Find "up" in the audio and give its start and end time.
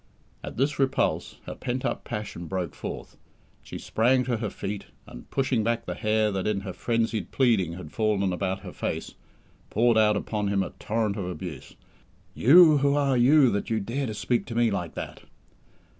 1.85-2.03